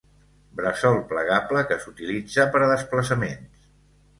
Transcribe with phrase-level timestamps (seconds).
[0.61, 3.71] Bressol plegable que s'utilitza per a desplaçaments.